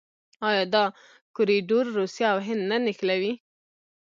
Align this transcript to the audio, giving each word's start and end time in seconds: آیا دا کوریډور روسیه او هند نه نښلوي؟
آیا 0.49 0.63
دا 0.73 0.83
کوریډور 1.35 1.85
روسیه 1.97 2.27
او 2.33 2.37
هند 2.47 2.61
نه 2.71 2.77
نښلوي؟ 2.85 3.33